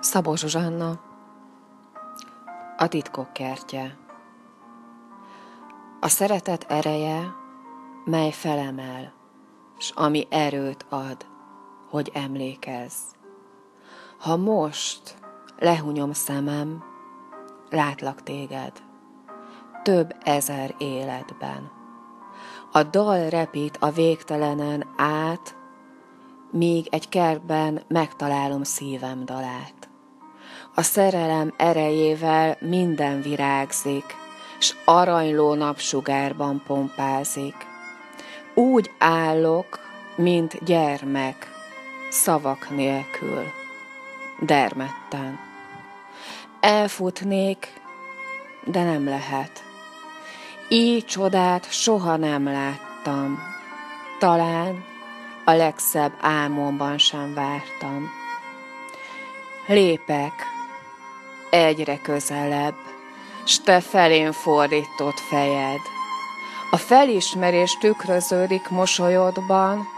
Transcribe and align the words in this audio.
Szabó 0.00 0.34
Zsuzsanna 0.34 1.00
A 2.76 2.88
titkok 2.88 3.32
kertje 3.32 3.98
A 6.00 6.08
szeretet 6.08 6.64
ereje, 6.68 7.34
mely 8.04 8.30
felemel, 8.30 9.12
s 9.78 9.90
ami 9.94 10.26
erőt 10.30 10.86
ad, 10.88 11.26
hogy 11.90 12.10
emlékezz. 12.14 12.96
Ha 14.18 14.36
most 14.36 15.18
lehunyom 15.58 16.12
szemem, 16.12 16.84
látlak 17.70 18.22
téged, 18.22 18.72
több 19.82 20.16
ezer 20.22 20.74
életben. 20.78 21.70
A 22.72 22.82
dal 22.82 23.28
repít 23.28 23.76
a 23.76 23.90
végtelenen 23.90 24.86
át, 24.96 25.56
míg 26.50 26.86
egy 26.90 27.08
kertben 27.08 27.82
megtalálom 27.88 28.62
szívem 28.62 29.24
dalát. 29.24 29.89
A 30.74 30.82
szerelem 30.82 31.54
erejével 31.56 32.56
minden 32.60 33.22
virágzik, 33.22 34.16
s 34.58 34.74
aranyló 34.84 35.54
napsugárban 35.54 36.62
pompázik. 36.66 37.54
Úgy 38.54 38.90
állok, 38.98 39.78
mint 40.16 40.64
gyermek, 40.64 41.50
szavak 42.10 42.70
nélkül, 42.70 43.44
dermedten. 44.40 45.38
Elfutnék, 46.60 47.80
de 48.64 48.84
nem 48.84 49.04
lehet. 49.04 49.62
Így 50.68 51.04
csodát 51.04 51.72
soha 51.72 52.16
nem 52.16 52.44
láttam. 52.44 53.38
Talán 54.18 54.84
a 55.44 55.52
legszebb 55.52 56.12
álmomban 56.20 56.98
sem 56.98 57.34
vártam. 57.34 58.10
Lépek 59.66 60.32
egyre 61.50 61.98
közelebb, 61.98 62.74
s 63.44 63.60
te 63.60 63.80
felén 63.80 64.32
fordított 64.32 65.20
fejed. 65.28 65.80
A 66.70 66.76
felismerés 66.76 67.76
tükröződik 67.80 68.68
mosolyodban, 68.68 69.88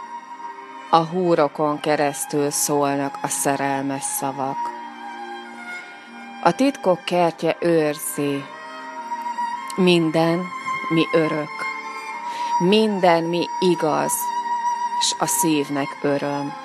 a 0.91 0.97
húrokon 0.97 1.81
keresztül 1.81 2.50
szólnak 2.50 3.19
a 3.22 3.28
szerelmes 3.28 4.03
szavak. 4.03 4.56
A 6.42 6.53
titkok 6.53 7.05
kertje 7.05 7.56
őrzi 7.61 8.44
minden, 9.77 10.44
mi 10.89 11.05
örök, 11.12 11.65
minden, 12.59 13.25
mi 13.25 13.47
igaz, 13.61 14.12
s 15.00 15.15
a 15.19 15.27
szívnek 15.27 15.98
öröm. 16.03 16.62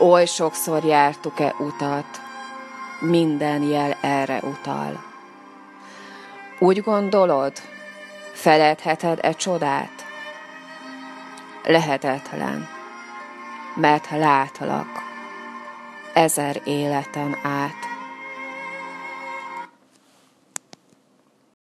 Oly 0.00 0.26
sokszor 0.26 0.84
jártuk-e 0.84 1.54
utat, 1.58 2.20
minden 3.00 3.62
jel 3.62 3.96
erre 4.00 4.40
utal. 4.42 5.04
Úgy 6.58 6.82
gondolod, 6.82 7.52
feledheted-e 8.32 9.32
csodát? 9.32 10.06
Lehetetlen, 11.64 12.68
mert 13.74 14.10
látlak 14.10 15.02
ezer 16.12 16.60
életen 16.64 17.36
át. 17.42 17.87